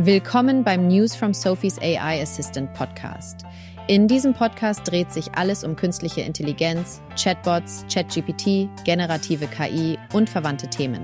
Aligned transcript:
Willkommen 0.00 0.62
beim 0.62 0.86
News 0.86 1.16
from 1.16 1.34
Sophie's 1.34 1.76
AI 1.80 2.22
Assistant 2.22 2.72
Podcast. 2.72 3.38
In 3.88 4.06
diesem 4.06 4.32
Podcast 4.32 4.82
dreht 4.88 5.12
sich 5.12 5.34
alles 5.34 5.64
um 5.64 5.74
künstliche 5.74 6.20
Intelligenz, 6.20 7.02
Chatbots, 7.20 7.84
ChatGPT, 7.92 8.68
generative 8.84 9.48
KI 9.48 9.98
und 10.12 10.30
verwandte 10.30 10.70
Themen. 10.70 11.02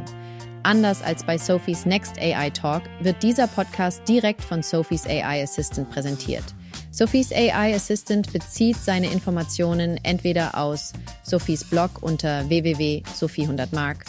Anders 0.62 1.02
als 1.02 1.24
bei 1.24 1.36
Sophies 1.36 1.86
Next 1.86 2.20
AI 2.20 2.50
Talk 2.50 2.84
wird 3.00 3.20
dieser 3.24 3.48
Podcast 3.48 4.08
direkt 4.08 4.44
von 4.44 4.62
Sophies 4.62 5.08
AI 5.08 5.42
Assistant 5.42 5.90
präsentiert. 5.90 6.44
Sophies 6.92 7.32
AI 7.32 7.74
Assistant 7.74 8.32
bezieht 8.32 8.76
seine 8.76 9.10
Informationen 9.10 9.98
entweder 10.04 10.56
aus 10.56 10.92
Sophies 11.24 11.64
Blog 11.64 12.00
unter 12.00 12.48
www.sophie100mark, 12.48 14.04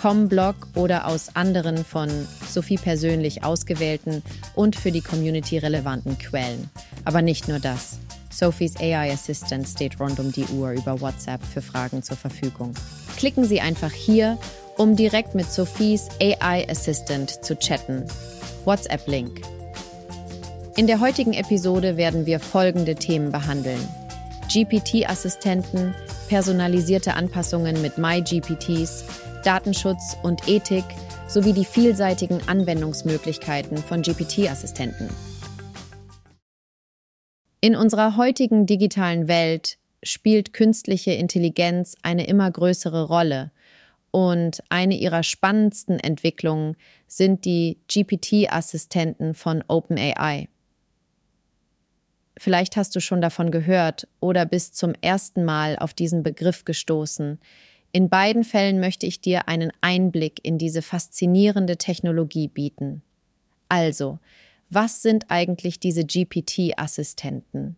Com-Blog 0.00 0.54
oder 0.76 1.06
aus 1.06 1.36
anderen 1.36 1.84
von 1.84 2.08
Sophie 2.48 2.78
persönlich 2.78 3.44
ausgewählten 3.44 4.22
und 4.54 4.74
für 4.74 4.92
die 4.92 5.02
Community 5.02 5.58
relevanten 5.58 6.16
Quellen. 6.16 6.70
Aber 7.04 7.20
nicht 7.20 7.48
nur 7.48 7.58
das. 7.58 7.98
Sophies 8.30 8.78
AI 8.78 9.12
Assistant 9.12 9.68
steht 9.68 10.00
rund 10.00 10.18
um 10.18 10.32
die 10.32 10.46
Uhr 10.46 10.70
über 10.70 11.02
WhatsApp 11.02 11.44
für 11.44 11.60
Fragen 11.60 12.02
zur 12.02 12.16
Verfügung. 12.16 12.72
Klicken 13.18 13.44
Sie 13.44 13.60
einfach 13.60 13.92
hier, 13.92 14.38
um 14.78 14.96
direkt 14.96 15.34
mit 15.34 15.52
Sophies 15.52 16.08
AI 16.18 16.66
Assistant 16.70 17.44
zu 17.44 17.58
chatten. 17.58 18.04
WhatsApp-Link. 18.64 19.42
In 20.76 20.86
der 20.86 21.00
heutigen 21.00 21.34
Episode 21.34 21.98
werden 21.98 22.24
wir 22.24 22.40
folgende 22.40 22.94
Themen 22.94 23.32
behandeln. 23.32 23.86
GPT-Assistenten, 24.50 25.94
personalisierte 26.28 27.14
Anpassungen 27.14 27.82
mit 27.82 27.98
MyGPTs, 27.98 29.04
Datenschutz 29.44 30.16
und 30.22 30.48
Ethik 30.48 30.84
sowie 31.26 31.52
die 31.52 31.64
vielseitigen 31.64 32.40
Anwendungsmöglichkeiten 32.46 33.78
von 33.78 34.02
GPT-Assistenten. 34.02 35.08
In 37.62 37.76
unserer 37.76 38.16
heutigen 38.16 38.66
digitalen 38.66 39.28
Welt 39.28 39.78
spielt 40.02 40.52
künstliche 40.52 41.12
Intelligenz 41.12 41.94
eine 42.02 42.26
immer 42.26 42.50
größere 42.50 43.06
Rolle 43.06 43.50
und 44.10 44.62
eine 44.68 44.96
ihrer 44.96 45.22
spannendsten 45.22 45.98
Entwicklungen 46.00 46.76
sind 47.06 47.44
die 47.44 47.78
GPT-Assistenten 47.88 49.34
von 49.34 49.62
OpenAI. 49.68 50.48
Vielleicht 52.36 52.76
hast 52.76 52.96
du 52.96 53.00
schon 53.00 53.20
davon 53.20 53.50
gehört 53.50 54.08
oder 54.20 54.46
bist 54.46 54.76
zum 54.76 54.94
ersten 55.00 55.44
Mal 55.44 55.76
auf 55.78 55.92
diesen 55.92 56.22
Begriff 56.22 56.64
gestoßen, 56.64 57.38
in 57.92 58.08
beiden 58.08 58.44
Fällen 58.44 58.80
möchte 58.80 59.06
ich 59.06 59.20
dir 59.20 59.48
einen 59.48 59.72
Einblick 59.80 60.40
in 60.44 60.58
diese 60.58 60.82
faszinierende 60.82 61.76
Technologie 61.76 62.48
bieten. 62.48 63.02
Also, 63.68 64.18
was 64.68 65.02
sind 65.02 65.26
eigentlich 65.28 65.80
diese 65.80 66.04
GPT-Assistenten? 66.04 67.76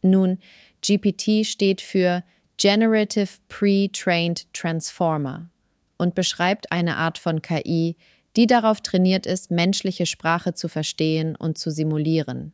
Nun, 0.00 0.38
GPT 0.80 1.46
steht 1.46 1.80
für 1.80 2.24
Generative 2.56 3.28
Pre-Trained 3.48 4.52
Transformer 4.52 5.50
und 5.98 6.14
beschreibt 6.14 6.72
eine 6.72 6.96
Art 6.96 7.18
von 7.18 7.42
KI, 7.42 7.96
die 8.36 8.46
darauf 8.46 8.80
trainiert 8.80 9.26
ist, 9.26 9.50
menschliche 9.50 10.06
Sprache 10.06 10.54
zu 10.54 10.68
verstehen 10.68 11.36
und 11.36 11.58
zu 11.58 11.70
simulieren. 11.70 12.52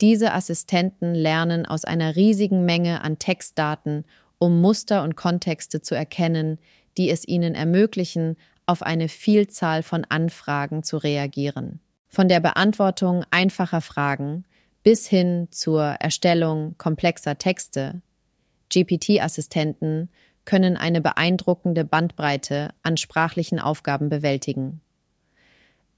Diese 0.00 0.32
Assistenten 0.34 1.14
lernen 1.14 1.64
aus 1.64 1.84
einer 1.84 2.16
riesigen 2.16 2.64
Menge 2.64 3.02
an 3.02 3.18
Textdaten 3.18 4.04
um 4.38 4.60
Muster 4.60 5.02
und 5.02 5.16
Kontexte 5.16 5.80
zu 5.80 5.94
erkennen, 5.94 6.58
die 6.96 7.10
es 7.10 7.26
ihnen 7.26 7.54
ermöglichen, 7.54 8.36
auf 8.66 8.82
eine 8.82 9.08
Vielzahl 9.08 9.82
von 9.82 10.04
Anfragen 10.04 10.82
zu 10.82 10.96
reagieren. 10.96 11.80
Von 12.08 12.28
der 12.28 12.40
Beantwortung 12.40 13.24
einfacher 13.30 13.80
Fragen 13.80 14.44
bis 14.82 15.06
hin 15.06 15.48
zur 15.50 15.82
Erstellung 15.82 16.76
komplexer 16.78 17.38
Texte. 17.38 18.02
GPT-Assistenten 18.72 20.10
können 20.44 20.76
eine 20.76 21.00
beeindruckende 21.00 21.84
Bandbreite 21.84 22.70
an 22.82 22.96
sprachlichen 22.96 23.58
Aufgaben 23.58 24.08
bewältigen. 24.08 24.80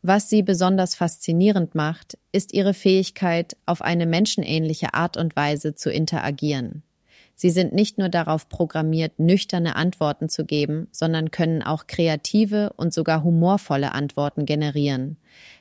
Was 0.00 0.30
sie 0.30 0.42
besonders 0.42 0.94
faszinierend 0.94 1.74
macht, 1.74 2.16
ist 2.32 2.54
ihre 2.54 2.72
Fähigkeit, 2.72 3.56
auf 3.66 3.82
eine 3.82 4.06
menschenähnliche 4.06 4.94
Art 4.94 5.16
und 5.16 5.36
Weise 5.36 5.74
zu 5.74 5.90
interagieren. 5.90 6.82
Sie 7.40 7.50
sind 7.50 7.72
nicht 7.72 7.98
nur 7.98 8.08
darauf 8.08 8.48
programmiert, 8.48 9.20
nüchterne 9.20 9.76
Antworten 9.76 10.28
zu 10.28 10.44
geben, 10.44 10.88
sondern 10.90 11.30
können 11.30 11.62
auch 11.62 11.86
kreative 11.86 12.72
und 12.76 12.92
sogar 12.92 13.22
humorvolle 13.22 13.92
Antworten 13.92 14.44
generieren. 14.44 15.18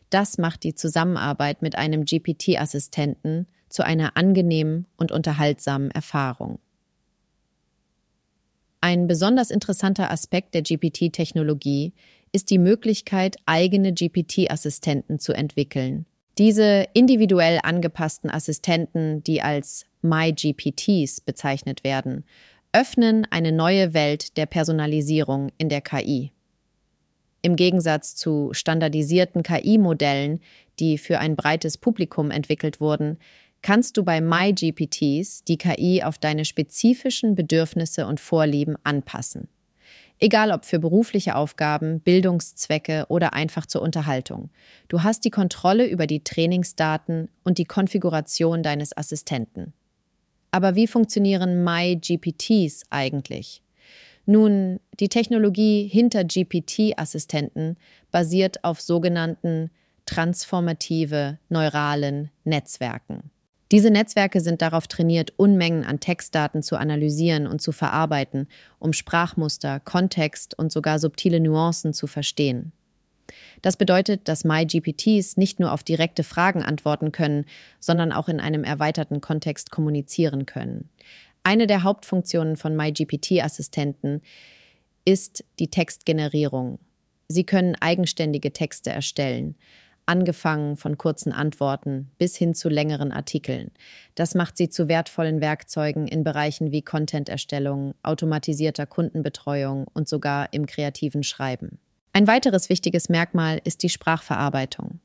Das 0.09 0.39
macht 0.39 0.63
die 0.63 0.73
Zusammenarbeit 0.73 1.61
mit 1.61 1.75
einem 1.75 2.03
GPT-Assistenten 2.03 3.45
zu 3.69 3.85
einer 3.85 4.17
angenehmen 4.17 4.87
und 4.97 5.11
unterhaltsamen 5.11 5.91
Erfahrung. 5.91 6.57
Ein 8.81 9.05
besonders 9.05 9.51
interessanter 9.51 10.09
Aspekt 10.09 10.55
der 10.55 10.63
GPT-Technologie 10.63 11.93
ist 12.31 12.49
die 12.49 12.57
Möglichkeit, 12.57 13.35
eigene 13.45 13.93
GPT-Assistenten 13.93 15.19
zu 15.19 15.31
entwickeln. 15.31 16.07
Diese 16.37 16.85
individuell 16.93 17.59
angepassten 17.63 18.29
Assistenten, 18.29 19.23
die 19.23 19.41
als 19.41 19.85
MyGPTs 20.03 21.21
bezeichnet 21.21 21.83
werden, 21.83 22.25
öffnen 22.73 23.25
eine 23.31 23.51
neue 23.51 23.95
Welt 23.95 24.37
der 24.37 24.45
Personalisierung 24.45 25.51
in 25.57 25.69
der 25.69 25.81
KI. 25.81 26.31
Im 27.41 27.55
Gegensatz 27.55 28.15
zu 28.15 28.49
standardisierten 28.51 29.41
KI-Modellen, 29.41 30.41
die 30.79 30.99
für 30.99 31.17
ein 31.17 31.35
breites 31.35 31.77
Publikum 31.77 32.29
entwickelt 32.29 32.79
wurden, 32.79 33.17
kannst 33.63 33.97
du 33.97 34.03
bei 34.03 34.21
MyGPTs 34.21 35.43
die 35.43 35.57
KI 35.57 36.03
auf 36.03 36.19
deine 36.19 36.45
spezifischen 36.45 37.33
Bedürfnisse 37.33 38.05
und 38.05 38.19
Vorlieben 38.19 38.75
anpassen. 38.83 39.47
Egal 40.19 40.51
ob 40.51 40.65
für 40.65 40.79
berufliche 40.79 41.35
Aufgaben, 41.35 41.99
Bildungszwecke 41.99 43.05
oder 43.07 43.33
einfach 43.33 43.67
zur 43.67 43.83
Unterhaltung. 43.83 44.49
Du 44.87 45.03
hast 45.03 45.25
die 45.25 45.29
Kontrolle 45.29 45.85
über 45.85 46.07
die 46.07 46.23
Trainingsdaten 46.23 47.29
und 47.43 47.59
die 47.59 47.65
Konfiguration 47.65 48.63
deines 48.63 48.97
Assistenten. 48.97 49.73
Aber 50.49 50.75
wie 50.75 50.87
funktionieren 50.87 51.63
MyGPTs 51.63 52.85
eigentlich? 52.89 53.61
Nun, 54.25 54.79
die 54.99 55.09
Technologie 55.09 55.87
hinter 55.87 56.23
GPT-Assistenten 56.23 57.77
basiert 58.11 58.63
auf 58.63 58.81
sogenannten 58.81 59.69
transformative 60.05 61.37
neuralen 61.49 62.31
Netzwerken. 62.43 63.29
Diese 63.71 63.91
Netzwerke 63.91 64.39
sind 64.39 64.61
darauf 64.61 64.87
trainiert, 64.87 65.33
Unmengen 65.35 65.83
an 65.83 65.99
Textdaten 65.99 66.63
zu 66.63 66.77
analysieren 66.77 67.47
und 67.47 67.61
zu 67.61 67.71
verarbeiten, 67.73 68.47
um 68.79 68.93
Sprachmuster, 68.93 69.81
Kontext 69.81 70.57
und 70.57 70.71
sogar 70.71 70.99
subtile 70.99 71.39
Nuancen 71.41 71.93
zu 71.93 72.07
verstehen. 72.07 72.71
Das 73.61 73.75
bedeutet, 73.75 74.29
dass 74.29 74.45
MyGPTs 74.45 75.35
nicht 75.35 75.59
nur 75.59 75.73
auf 75.73 75.83
direkte 75.83 76.23
Fragen 76.23 76.63
antworten 76.63 77.11
können, 77.11 77.45
sondern 77.81 78.13
auch 78.13 78.29
in 78.29 78.39
einem 78.39 78.63
erweiterten 78.63 79.19
Kontext 79.19 79.69
kommunizieren 79.69 80.45
können. 80.45 80.89
Eine 81.43 81.67
der 81.67 81.83
Hauptfunktionen 81.83 82.55
von 82.55 82.75
MyGPT-Assistenten 82.75 84.21
ist 85.03 85.43
die 85.59 85.69
Textgenerierung. 85.69 86.79
Sie 87.27 87.43
können 87.43 87.75
eigenständige 87.75 88.53
Texte 88.53 88.91
erstellen 88.91 89.55
angefangen 90.07 90.77
von 90.77 90.97
kurzen 90.97 91.31
Antworten 91.31 92.09
bis 92.17 92.35
hin 92.35 92.55
zu 92.55 92.69
längeren 92.69 93.11
Artikeln. 93.11 93.71
Das 94.15 94.35
macht 94.35 94.57
sie 94.57 94.69
zu 94.69 94.87
wertvollen 94.87 95.41
Werkzeugen 95.41 96.07
in 96.07 96.23
Bereichen 96.23 96.71
wie 96.71 96.81
Content-Erstellung, 96.81 97.93
automatisierter 98.03 98.85
Kundenbetreuung 98.85 99.85
und 99.93 100.07
sogar 100.07 100.51
im 100.53 100.65
kreativen 100.65 101.23
Schreiben. 101.23 101.79
Ein 102.13 102.27
weiteres 102.27 102.69
wichtiges 102.69 103.09
Merkmal 103.09 103.61
ist 103.63 103.83
die 103.83 103.89
Sprachverarbeitung. 103.89 104.99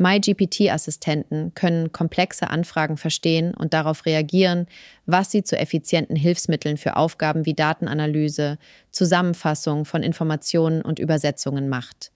MyGPT-Assistenten 0.00 1.52
können 1.54 1.92
komplexe 1.92 2.48
Anfragen 2.48 2.96
verstehen 2.96 3.52
und 3.52 3.74
darauf 3.74 4.06
reagieren, 4.06 4.66
was 5.04 5.30
sie 5.30 5.42
zu 5.44 5.58
effizienten 5.58 6.16
Hilfsmitteln 6.16 6.78
für 6.78 6.96
Aufgaben 6.96 7.44
wie 7.44 7.52
Datenanalyse, 7.52 8.56
Zusammenfassung 8.90 9.84
von 9.84 10.02
Informationen 10.02 10.80
und 10.80 10.98
Übersetzungen 10.98 11.68
macht. 11.68 12.12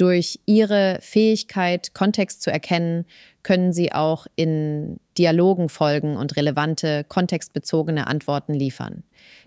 Durch 0.00 0.40
ihre 0.46 0.96
Fähigkeit, 1.02 1.92
Kontext 1.92 2.40
zu 2.40 2.50
erkennen, 2.50 3.04
können 3.42 3.74
sie 3.74 3.92
auch 3.92 4.26
in 4.34 4.98
Dialogen 5.18 5.68
folgen 5.68 6.16
und 6.16 6.38
relevante, 6.38 7.04
kontextbezogene 7.04 8.06
Antworten 8.06 8.54
liefern. 8.54 9.02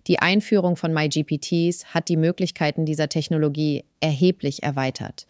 Die 0.06 0.20
Einführung 0.20 0.76
von 0.76 0.94
MyGPTs 0.94 1.96
hat 1.96 2.08
die 2.08 2.18
Möglichkeiten 2.18 2.86
dieser 2.86 3.10
Technologie 3.10 3.84
erheblich 4.00 4.62
erweitert. 4.62 5.26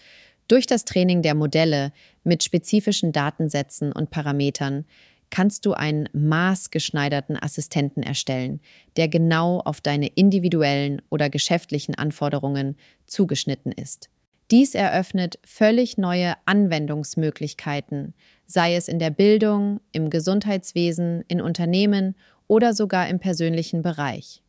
Durch 0.49 0.67
das 0.67 0.83
Training 0.83 1.21
der 1.21 1.35
Modelle 1.35 1.93
mit 2.25 2.43
spezifischen 2.43 3.13
Datensätzen 3.13 3.93
und 3.93 4.09
Parametern 4.09 4.83
kannst 5.29 5.65
du 5.65 5.71
einen 5.71 6.09
maßgeschneiderten 6.11 7.41
Assistenten 7.41 8.03
erstellen, 8.03 8.59
der 8.97 9.07
genau 9.07 9.61
auf 9.61 9.79
deine 9.79 10.07
individuellen 10.07 11.01
oder 11.09 11.29
geschäftlichen 11.29 11.95
Anforderungen 11.95 12.75
zugeschnitten 13.07 13.71
ist. 13.71 14.09
Dies 14.51 14.75
eröffnet 14.75 15.39
völlig 15.45 15.97
neue 15.97 16.35
Anwendungsmöglichkeiten, 16.45 18.13
sei 18.45 18.75
es 18.75 18.87
in 18.87 18.99
der 18.99 19.09
Bildung, 19.09 19.79
im 19.91 20.09
Gesundheitswesen, 20.09 21.23
in 21.27 21.41
Unternehmen 21.41 22.15
oder 22.47 22.73
sogar 22.73 23.07
im 23.07 23.19
persönlichen 23.19 23.81
Bereich. 23.81 24.41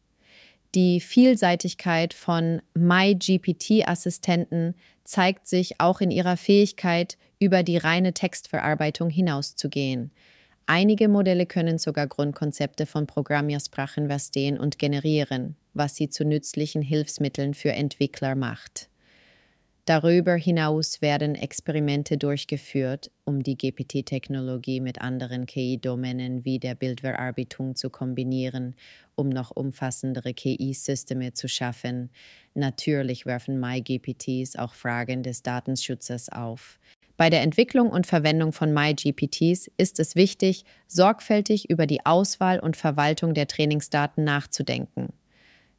Die 0.75 1.01
Vielseitigkeit 1.01 2.13
von 2.13 2.61
MyGPT-Assistenten 2.75 4.75
zeigt 5.05 5.47
sich 5.47 5.81
auch 5.81 6.01
in 6.01 6.11
ihrer 6.11 6.37
Fähigkeit, 6.37 7.17
über 7.39 7.63
die 7.63 7.77
reine 7.77 8.13
Textverarbeitung 8.13 9.11
hinauszugehen. 9.11 10.11
Einige 10.67 11.09
Modelle 11.09 11.47
können 11.47 11.79
sogar 11.79 12.07
Grundkonzepte 12.07 12.87
von 12.87 13.07
Programmiersprachen 13.07 14.09
verstehen 14.09 14.59
und 14.59 14.79
generieren, 14.79 15.57
was 15.75 15.95
sie 15.95 16.09
zu 16.09 16.25
nützlichen 16.25 16.83
Hilfsmitteln 16.83 17.55
für 17.55 17.73
Entwickler 17.73 18.35
macht. 18.35 18.89
Darüber 19.87 20.35
hinaus 20.35 21.03
werden 21.03 21.35
Experimente 21.35 22.17
durchgeführt, 22.17 23.11
um 23.25 23.43
die 23.43 23.59
GPT-Technologie 23.59 24.81
mit 24.81 25.03
anderen 25.03 25.45
KI-Domänen 25.45 26.43
wie 26.47 26.59
der 26.59 26.75
Bildverarbeitung 26.75 27.77
zu 27.77 27.91
kombinieren, 27.91 28.77
um 29.15 29.29
noch 29.29 29.51
umfassendere 29.51 30.33
KI-Systeme 30.33 31.35
zu 31.35 31.49
schaffen. 31.49 32.09
Natürlich 32.55 33.27
werfen 33.27 33.61
MyGPTs 33.61 34.57
auch 34.57 34.73
Fragen 34.73 35.23
des 35.23 35.43
Datenschutzes 35.43 36.31
auf. 36.31 36.79
Bei 37.19 37.29
der 37.29 37.43
Entwicklung 37.43 37.91
und 37.91 38.07
Verwendung 38.07 38.53
von 38.53 38.73
MyGPTs 38.73 39.71
ist 39.77 40.01
es 40.01 40.17
wichtig, 40.17 40.65
sorgfältig 40.87 41.69
über 41.69 41.87
die 41.87 42.07
Auswahl 42.07 42.59
und 42.59 42.79
Verwaltung 42.79 43.35
der 43.35 43.49
Trainingsdaten 43.49 44.25
nachzudenken. 44.25 45.13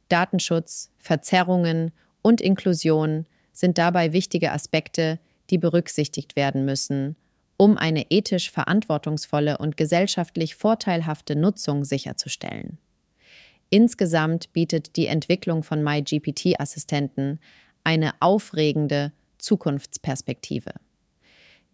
Datenschutz, 0.08 0.92
Verzerrungen 0.96 1.90
und 2.22 2.40
Inklusion 2.40 3.26
sind 3.56 3.78
dabei 3.78 4.12
wichtige 4.12 4.52
Aspekte, 4.52 5.18
die 5.48 5.56
berücksichtigt 5.56 6.36
werden 6.36 6.66
müssen, 6.66 7.16
um 7.56 7.78
eine 7.78 8.10
ethisch 8.10 8.50
verantwortungsvolle 8.50 9.56
und 9.56 9.78
gesellschaftlich 9.78 10.56
vorteilhafte 10.56 11.36
Nutzung 11.36 11.84
sicherzustellen. 11.84 12.76
Insgesamt 13.70 14.52
bietet 14.52 14.96
die 14.96 15.06
Entwicklung 15.06 15.62
von 15.62 15.82
MyGPT-Assistenten 15.82 17.40
eine 17.82 18.12
aufregende 18.20 19.12
Zukunftsperspektive. 19.38 20.72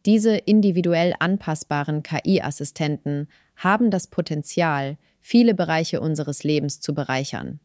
Diese 0.06 0.37
individuell 0.37 1.14
anpassbaren 1.19 2.05
KI-Assistenten 2.05 3.28
haben 3.56 3.90
das 3.90 4.06
Potenzial, 4.06 4.99
viele 5.20 5.55
Bereiche 5.55 6.00
unseres 6.00 6.44
Lebens 6.44 6.81
zu 6.81 6.94
bereichern 6.94 7.61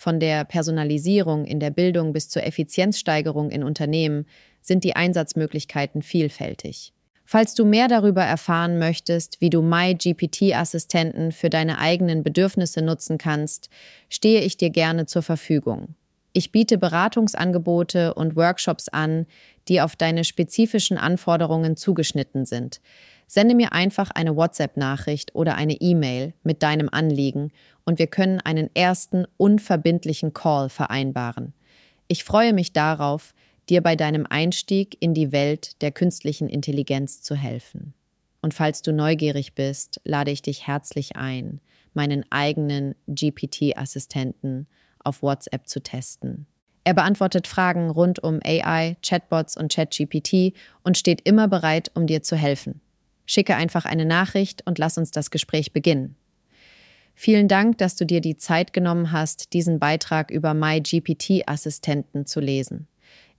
von 0.00 0.18
der 0.18 0.46
Personalisierung 0.46 1.44
in 1.44 1.60
der 1.60 1.68
Bildung 1.68 2.14
bis 2.14 2.30
zur 2.30 2.42
Effizienzsteigerung 2.42 3.50
in 3.50 3.62
Unternehmen 3.62 4.24
sind 4.62 4.82
die 4.82 4.96
Einsatzmöglichkeiten 4.96 6.00
vielfältig. 6.00 6.94
Falls 7.26 7.54
du 7.54 7.66
mehr 7.66 7.86
darüber 7.86 8.22
erfahren 8.22 8.78
möchtest, 8.78 9.42
wie 9.42 9.50
du 9.50 9.60
MyGPT-Assistenten 9.60 11.32
für 11.32 11.50
deine 11.50 11.78
eigenen 11.78 12.22
Bedürfnisse 12.22 12.80
nutzen 12.80 13.18
kannst, 13.18 13.68
stehe 14.08 14.40
ich 14.40 14.56
dir 14.56 14.70
gerne 14.70 15.04
zur 15.04 15.20
Verfügung. 15.20 15.96
Ich 16.32 16.50
biete 16.50 16.78
Beratungsangebote 16.78 18.14
und 18.14 18.36
Workshops 18.36 18.88
an, 18.88 19.26
die 19.68 19.82
auf 19.82 19.96
deine 19.96 20.24
spezifischen 20.24 20.96
Anforderungen 20.96 21.76
zugeschnitten 21.76 22.46
sind. 22.46 22.80
Sende 23.32 23.54
mir 23.54 23.72
einfach 23.72 24.10
eine 24.10 24.34
WhatsApp-Nachricht 24.34 25.36
oder 25.36 25.54
eine 25.54 25.74
E-Mail 25.74 26.34
mit 26.42 26.64
deinem 26.64 26.88
Anliegen 26.90 27.52
und 27.84 28.00
wir 28.00 28.08
können 28.08 28.40
einen 28.40 28.74
ersten 28.74 29.24
unverbindlichen 29.36 30.32
Call 30.34 30.68
vereinbaren. 30.68 31.54
Ich 32.08 32.24
freue 32.24 32.52
mich 32.52 32.72
darauf, 32.72 33.32
dir 33.68 33.84
bei 33.84 33.94
deinem 33.94 34.26
Einstieg 34.28 34.96
in 34.98 35.14
die 35.14 35.30
Welt 35.30 35.80
der 35.80 35.92
künstlichen 35.92 36.48
Intelligenz 36.48 37.22
zu 37.22 37.36
helfen. 37.36 37.94
Und 38.42 38.52
falls 38.52 38.82
du 38.82 38.92
neugierig 38.92 39.54
bist, 39.54 40.00
lade 40.02 40.32
ich 40.32 40.42
dich 40.42 40.66
herzlich 40.66 41.14
ein, 41.14 41.60
meinen 41.94 42.24
eigenen 42.30 42.96
GPT-Assistenten 43.06 44.66
auf 45.04 45.22
WhatsApp 45.22 45.68
zu 45.68 45.80
testen. 45.80 46.46
Er 46.82 46.94
beantwortet 46.94 47.46
Fragen 47.46 47.90
rund 47.90 48.18
um 48.18 48.40
AI, 48.42 48.96
Chatbots 49.06 49.56
und 49.56 49.72
ChatGPT 49.72 50.52
und 50.82 50.98
steht 50.98 51.20
immer 51.20 51.46
bereit, 51.46 51.92
um 51.94 52.08
dir 52.08 52.24
zu 52.24 52.34
helfen. 52.34 52.80
Schicke 53.30 53.54
einfach 53.54 53.84
eine 53.84 54.06
Nachricht 54.06 54.66
und 54.66 54.78
lass 54.78 54.98
uns 54.98 55.12
das 55.12 55.30
Gespräch 55.30 55.72
beginnen. 55.72 56.16
Vielen 57.14 57.46
Dank, 57.46 57.78
dass 57.78 57.94
du 57.94 58.04
dir 58.04 58.20
die 58.20 58.36
Zeit 58.36 58.72
genommen 58.72 59.12
hast, 59.12 59.52
diesen 59.52 59.78
Beitrag 59.78 60.32
über 60.32 60.52
MyGPT-Assistenten 60.52 62.26
zu 62.26 62.40
lesen. 62.40 62.88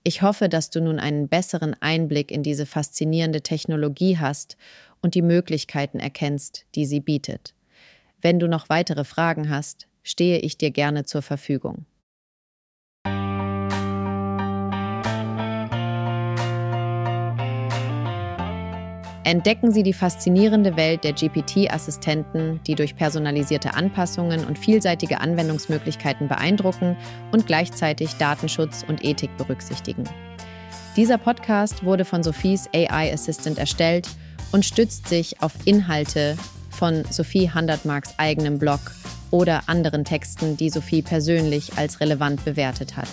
Ich 0.06 0.22
hoffe, 0.22 0.48
dass 0.48 0.70
du 0.70 0.80
nun 0.80 0.98
einen 0.98 1.28
besseren 1.28 1.76
Einblick 1.82 2.32
in 2.32 2.42
diese 2.42 2.66
faszinierende 2.66 3.42
Technologie 3.42 4.18
hast 4.18 4.56
und 5.02 5.14
die 5.14 5.22
Möglichkeiten 5.22 6.00
erkennst, 6.00 6.66
die 6.74 6.86
sie 6.86 7.02
bietet. 7.02 7.54
Wenn 8.22 8.40
du 8.40 8.48
noch 8.48 8.70
weitere 8.70 9.04
Fragen 9.04 9.50
hast, 9.50 9.88
stehe 10.04 10.40
ich 10.40 10.58
dir 10.58 10.72
gerne 10.72 11.04
zur 11.04 11.22
Verfügung. 11.22 11.86
Entdecken 19.24 19.72
Sie 19.72 19.84
die 19.84 19.94
faszinierende 19.94 20.76
Welt 20.76 21.04
der 21.04 21.14
GPT-Assistenten, 21.14 22.60
die 22.66 22.74
durch 22.74 22.96
personalisierte 22.96 23.76
Anpassungen 23.76 24.46
und 24.46 24.58
vielseitige 24.58 25.22
Anwendungsmöglichkeiten 25.22 26.28
beeindrucken 26.28 26.98
und 27.32 27.46
gleichzeitig 27.46 28.16
Datenschutz 28.16 28.84
und 28.88 29.06
Ethik 29.06 29.30
berücksichtigen. 29.38 30.06
Dieser 30.96 31.20
Podcast 31.20 31.86
wurde 31.86 32.04
von 32.04 32.24
Sophies 32.24 32.68
AI 32.74 33.14
Assistant 33.14 33.60
erstellt 33.60 34.10
und 34.52 34.66
stützt 34.66 35.08
sich 35.08 35.42
auf 35.42 35.54
Inhalte 35.66 36.36
von 36.72 37.04
Sophie 37.10 37.52
Handertmarks 37.52 38.16
eigenem 38.18 38.58
Blog 38.58 38.80
oder 39.30 39.62
anderen 39.68 40.04
Texten, 40.04 40.58
die 40.58 40.72
Sophie 40.72 41.04
persönlich 41.04 41.78
als 41.78 42.00
relevant 42.00 42.44
bewertet 42.44 42.98
hat. 42.98 43.10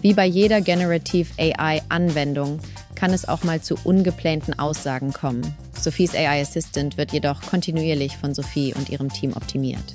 Wie 0.00 0.14
bei 0.14 0.24
jeder 0.24 0.60
Generative 0.60 1.28
AI-Anwendung 1.36 2.60
kann 2.98 3.12
es 3.12 3.28
auch 3.28 3.44
mal 3.44 3.62
zu 3.62 3.76
ungeplanten 3.84 4.58
Aussagen 4.58 5.12
kommen. 5.12 5.54
Sophies 5.72 6.16
AI 6.16 6.42
Assistant 6.42 6.96
wird 6.96 7.12
jedoch 7.12 7.40
kontinuierlich 7.42 8.16
von 8.16 8.34
Sophie 8.34 8.74
und 8.74 8.90
ihrem 8.90 9.08
Team 9.08 9.34
optimiert. 9.34 9.94